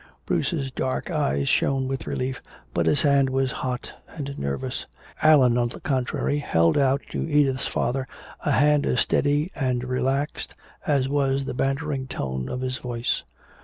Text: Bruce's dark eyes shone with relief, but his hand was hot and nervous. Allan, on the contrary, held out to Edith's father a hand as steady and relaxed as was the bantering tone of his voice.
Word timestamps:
Bruce's 0.25 0.71
dark 0.71 1.11
eyes 1.11 1.47
shone 1.47 1.87
with 1.87 2.07
relief, 2.07 2.41
but 2.73 2.87
his 2.87 3.03
hand 3.03 3.29
was 3.29 3.51
hot 3.51 3.93
and 4.17 4.35
nervous. 4.39 4.87
Allan, 5.21 5.59
on 5.59 5.67
the 5.69 5.79
contrary, 5.79 6.39
held 6.39 6.75
out 6.75 7.03
to 7.11 7.29
Edith's 7.29 7.67
father 7.67 8.07
a 8.43 8.49
hand 8.53 8.87
as 8.87 8.99
steady 9.01 9.51
and 9.53 9.83
relaxed 9.83 10.55
as 10.87 11.07
was 11.07 11.45
the 11.45 11.53
bantering 11.53 12.07
tone 12.07 12.49
of 12.49 12.61
his 12.61 12.79
voice. 12.79 13.21